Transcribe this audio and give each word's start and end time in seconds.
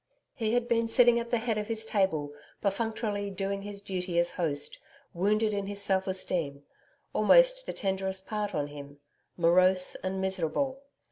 He 0.33 0.55
had 0.55 0.67
been 0.67 0.87
sitting 0.87 1.19
at 1.19 1.29
the 1.29 1.37
head 1.37 1.59
of 1.59 1.67
his 1.67 1.85
table, 1.85 2.33
perfunctorily 2.59 3.29
doing 3.29 3.61
his 3.61 3.81
duty 3.81 4.17
as 4.17 4.31
host, 4.31 4.79
wounded 5.13 5.53
in 5.53 5.67
his 5.67 5.79
self 5.79 6.07
esteem 6.07 6.63
almost 7.13 7.67
the 7.67 7.73
tenderest 7.73 8.25
part 8.25 8.55
on 8.55 8.69
him, 8.69 8.97
morose 9.37 9.93
and 10.03 10.19
miserable. 10.19 10.81